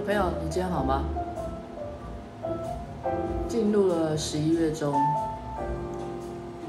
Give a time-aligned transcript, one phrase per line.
[0.00, 1.04] 朋友，你今天好吗？
[3.46, 4.94] 进入了十一月中，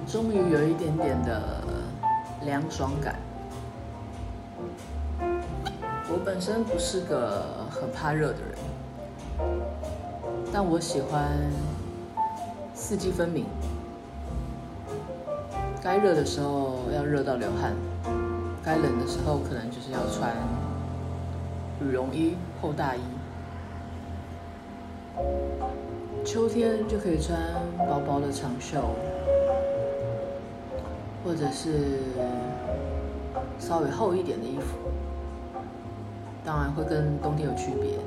[0.05, 1.61] 终于有一点点的
[2.43, 3.15] 凉爽感。
[6.09, 9.49] 我本身不是个很怕热的人，
[10.51, 11.29] 但我喜欢
[12.73, 13.45] 四季分明。
[15.81, 17.73] 该热的时候要热到流汗，
[18.61, 20.35] 该冷的时候可能就是要穿
[21.81, 22.99] 羽绒衣、厚大衣。
[26.23, 27.37] 秋天就可以穿
[27.77, 28.79] 薄薄的长袖，
[31.25, 31.99] 或者是
[33.59, 34.77] 稍微厚一点的衣服。
[36.43, 37.97] 当然会跟冬天有区别。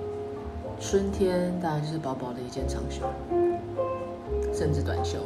[0.81, 3.05] 春天当然就是薄薄的一件长袖，
[4.53, 5.19] 甚至短袖。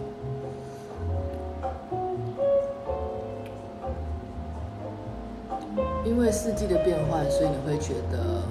[6.05, 8.43] 因为四季的变换，所以你会觉得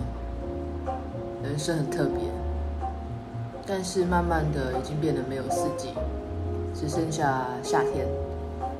[1.43, 2.36] 人生很特别。
[3.69, 5.89] 但是慢慢的，已经变得没有四季，
[6.73, 8.07] 只剩下夏天，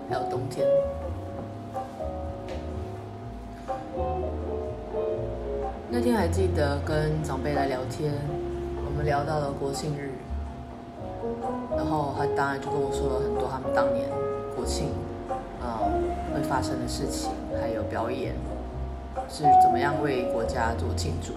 [0.09, 0.65] 还有冬天。
[5.89, 8.13] 那天还记得跟长辈来聊天，
[8.85, 10.11] 我们聊到了国庆日，
[11.75, 14.07] 然后他当然就跟我说了很多他们当年
[14.55, 14.87] 国庆
[15.61, 18.33] 啊、呃、会发生的事情，还有表演
[19.27, 21.33] 是怎么样为国家做庆祝。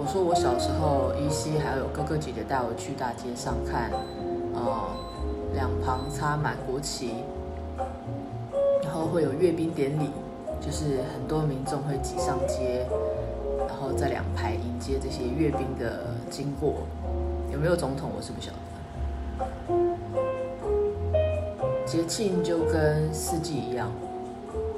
[0.00, 3.90] 我说我小时候依稀还有哥哥姐姐带我去大街上看，
[4.54, 4.88] 呃，
[5.54, 7.24] 两旁插满国旗，
[8.84, 10.10] 然后会有阅兵典礼，
[10.60, 12.86] 就是很多民众会挤上街，
[13.66, 16.74] 然后在两排迎接这些阅兵的经过。
[17.52, 18.58] 有没有总统我是不晓得。
[21.84, 23.90] 节庆就跟四季一样，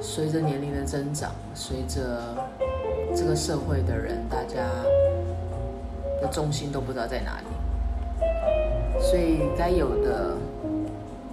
[0.00, 2.34] 随着年龄的增长，随着
[3.14, 4.64] 这个社会的人，大家。
[6.20, 7.46] 的重心都不知道在哪里，
[9.00, 10.36] 所以该有的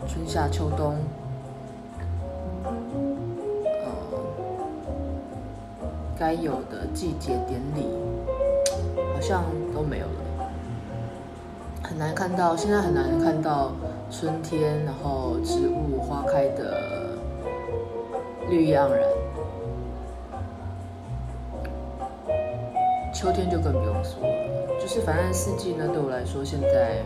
[0.07, 0.95] 春夏秋冬，
[2.63, 3.89] 呃，
[6.17, 7.85] 该有的季节典礼，
[9.13, 9.43] 好像
[9.73, 10.49] 都没有了，
[11.83, 12.55] 很难看到。
[12.55, 13.71] 现在很难看到
[14.09, 17.17] 春天，然后植物花开的
[18.49, 19.03] 绿意盎然。
[23.13, 24.46] 秋天就更不用说了。
[24.87, 27.01] 就是反正四季呢，对我来说现在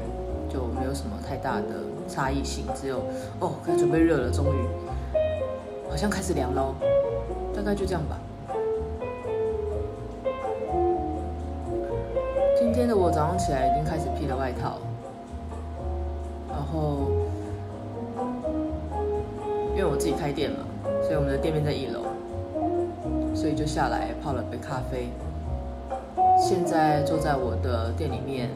[0.48, 2.98] 就没有什么太大的差异性，只有
[3.40, 4.68] 哦，该准备热了，终于
[5.90, 6.76] 好像开始凉喽，
[7.56, 8.20] 大概就这样吧。
[12.56, 14.78] 今天的我早上起来已经开始披了外套，
[16.48, 17.10] 然后
[19.72, 20.60] 因为我自己开店嘛，
[21.02, 22.02] 所以我们的店面在一楼，
[23.34, 25.10] 所以就下来泡了杯咖啡。
[26.42, 28.50] 现在坐在我的店里面，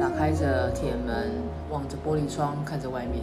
[0.00, 1.30] 打开着铁门，
[1.70, 3.20] 望着玻璃窗，看着外面。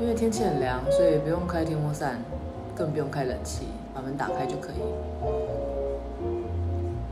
[0.00, 2.18] 因为天气很凉，所以不用开电风扇，
[2.74, 4.82] 更不用开冷气，把门打开就可以。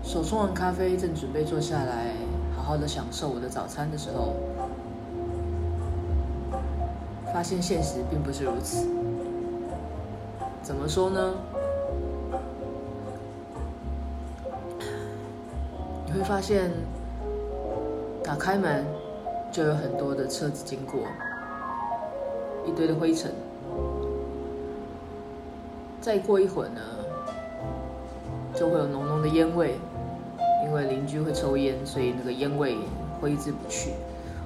[0.02, 2.14] 手冲完咖啡，正准备坐下来，
[2.56, 4.34] 好好的享受我的早餐的时候，
[7.32, 8.88] 发现现实并不是如此。
[10.62, 11.34] 怎么说呢？
[16.16, 16.70] 会发现，
[18.24, 18.86] 打开门
[19.52, 21.00] 就有很多的车子经过，
[22.66, 23.30] 一堆的灰尘。
[26.00, 26.80] 再过一会儿呢，
[28.54, 29.74] 就会有浓浓的烟味，
[30.64, 32.78] 因为邻居会抽烟，所以那个烟味
[33.20, 33.90] 挥之不去。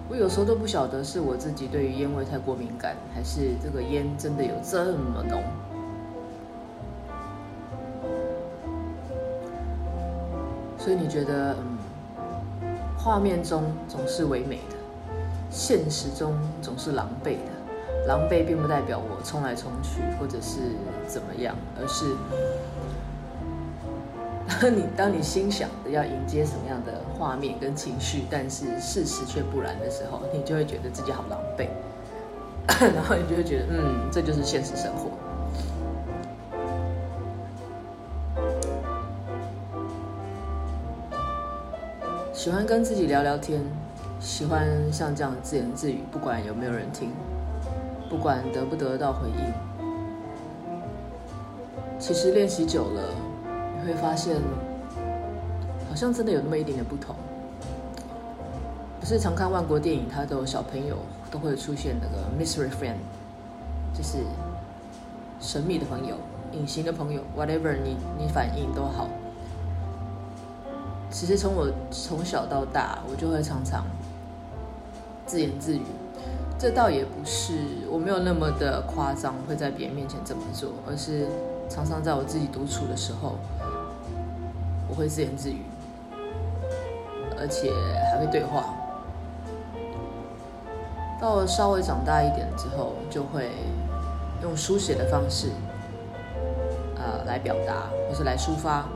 [0.08, 5.40] 我有时候都不晓得是我自己对于烟味太过敏感，还是这个烟真的有这么浓。
[10.82, 11.54] 所以你觉得，
[12.62, 14.76] 嗯，画面中总是唯美的，
[15.50, 16.32] 现实中
[16.62, 17.52] 总是狼狈的。
[18.08, 20.58] 狼狈并不代表我冲来冲去或者是
[21.06, 22.16] 怎么样，而是
[24.58, 31.68] 当 你当你心想的要迎接什么样的画面跟情绪，但是事实却不然的时候，你就会觉得自己好狼狈，
[32.94, 35.10] 然后你就会觉得，嗯，这就是现实生活。
[42.40, 43.60] 喜欢跟自己聊聊天，
[44.18, 47.10] 喜欢像这样自言自语，不管有没有人听，
[48.08, 49.52] 不管得不得到回应。
[51.98, 53.14] 其实练习久了，
[53.78, 54.36] 你会发现，
[55.86, 57.14] 好像真的有那么一点点不同。
[58.98, 60.96] 不是常看万国电影，它都有小朋友
[61.30, 62.96] 都会出现那个 mystery friend，
[63.92, 64.16] 就是
[65.40, 66.16] 神秘的朋友，
[66.52, 69.10] 隐形的朋友，whatever 你你反应都好。
[71.10, 73.84] 其实从我从小到大，我就会常常
[75.26, 75.82] 自言自语。
[76.58, 77.54] 这倒也不是，
[77.90, 81.26] 我没有那么的夸张，会在别人面前这么做，而是
[81.68, 83.36] 常常在我自己独处的时候，
[84.88, 85.62] 我会自言自语，
[87.38, 87.72] 而且
[88.12, 88.74] 还会对话。
[91.20, 93.50] 到了稍微长大一点之后，就会
[94.42, 95.48] 用书写的方式，
[96.96, 98.86] 呃，来表达或是来抒发。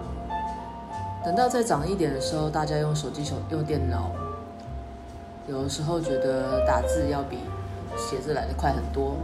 [1.25, 4.11] 等到再长一点的时候，大家用手机、手用电脑，
[5.49, 7.38] 有的时候觉得打字要比
[7.97, 9.17] 写字来的快很多。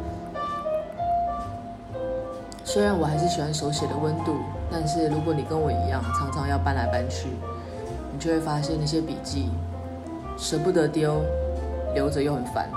[2.64, 4.36] 虽然我还是喜欢手写的温度，
[4.70, 7.28] 但是如果你跟我一样，常常要搬来搬去，
[8.12, 9.50] 你就会发现那些笔记
[10.38, 11.20] 舍不得丢，
[11.94, 12.70] 留着又很烦。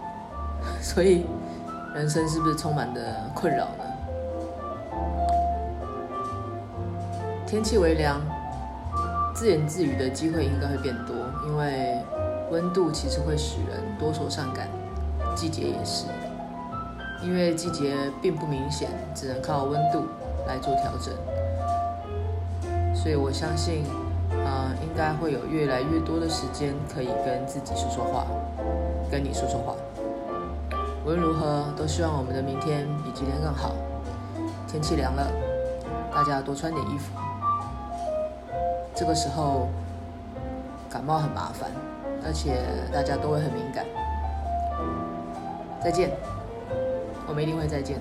[0.80, 1.26] 所以，
[1.94, 3.84] 人生是不是充满的困扰呢？
[7.50, 8.20] 天气微凉，
[9.34, 11.16] 自言自语的机会应该会变多，
[11.48, 11.98] 因为
[12.48, 14.68] 温度其实会使人多愁善感，
[15.34, 16.06] 季节也是。
[17.20, 20.04] 因为季节并不明显，只能靠温度
[20.46, 21.12] 来做调整。
[22.94, 23.82] 所以我相信，
[24.46, 28.28] 啊、应该会有越来越多的时间可以跟自己说说话，
[29.10, 29.74] 跟你说说话。
[31.04, 33.74] 无论如何，都希望我们的明天比今天更好。
[34.68, 35.26] 天气凉了，
[36.14, 37.10] 大家多穿点衣服。
[39.00, 39.66] 这个时候
[40.90, 41.70] 感冒很麻烦，
[42.22, 42.60] 而且
[42.92, 43.86] 大家都会很敏感。
[45.82, 46.10] 再见，
[47.26, 47.98] 我们一定会再见。